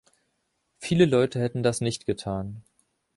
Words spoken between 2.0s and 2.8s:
getan.